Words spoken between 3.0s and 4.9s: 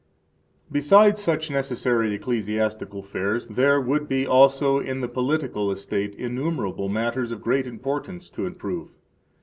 affairs, there would be also